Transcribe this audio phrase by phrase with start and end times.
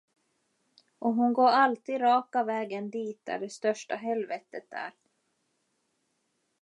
[0.99, 4.93] Och hon går alltid raka vägen dit där det största helvetet är.